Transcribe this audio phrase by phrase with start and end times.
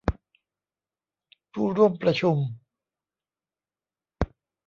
[1.51, 2.37] ผู้ร่วมประชุม